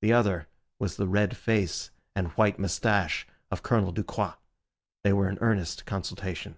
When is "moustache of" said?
2.56-3.64